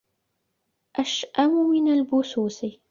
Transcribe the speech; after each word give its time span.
أشأم 0.95 1.69
من 1.69 1.93
البسوس 1.93 2.65